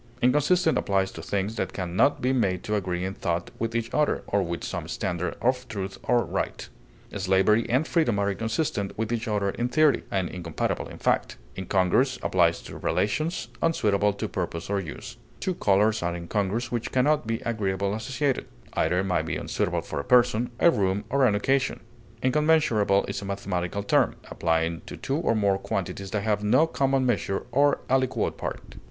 Inconsistent 0.19 0.79
applies 0.79 1.11
to 1.11 1.21
things 1.21 1.57
that 1.57 1.73
can 1.73 1.95
not 1.95 2.23
be 2.23 2.33
made 2.33 2.63
to 2.63 2.73
agree 2.75 3.05
in 3.05 3.13
thought 3.13 3.51
with 3.59 3.75
each 3.75 3.93
other, 3.93 4.23
or 4.25 4.41
with 4.41 4.63
some 4.63 4.87
standard 4.87 5.35
of 5.43 5.67
truth 5.67 5.99
or 6.01 6.25
right; 6.25 6.67
slavery 7.15 7.69
and 7.69 7.87
freedom 7.87 8.17
are 8.17 8.31
inconsistent 8.31 8.97
with 8.97 9.13
each 9.13 9.27
other 9.27 9.51
in 9.51 9.69
theory, 9.69 10.03
and 10.09 10.27
incompatible 10.27 10.87
in 10.87 10.97
fact. 10.97 11.37
Incongruous 11.55 12.17
applies 12.23 12.63
to 12.63 12.79
relations, 12.79 13.49
unsuitable 13.61 14.11
to 14.13 14.27
purpose 14.27 14.71
or 14.71 14.79
use; 14.79 15.17
two 15.39 15.53
colors 15.53 16.01
are 16.01 16.15
incongruous 16.15 16.71
which 16.71 16.91
can 16.91 17.05
not 17.05 17.27
be 17.27 17.39
agreeably 17.41 17.93
associated; 17.93 18.47
either 18.73 19.03
may 19.03 19.21
be 19.21 19.37
unsuitable 19.37 19.81
for 19.81 19.99
a 19.99 20.03
person, 20.03 20.49
a 20.59 20.71
room, 20.71 21.03
or 21.11 21.27
an 21.27 21.35
occasion. 21.35 21.79
Incommensurable 22.23 23.05
is 23.07 23.21
a 23.21 23.25
mathematical 23.25 23.83
term, 23.83 24.15
applying 24.31 24.81
to 24.87 24.97
two 24.97 25.17
or 25.17 25.35
more 25.35 25.59
quantities 25.59 26.09
that 26.09 26.23
have 26.23 26.43
no 26.43 26.65
common 26.65 27.05
measure 27.05 27.43
or 27.51 27.81
aliquot 27.87 28.31
part. 28.35 28.77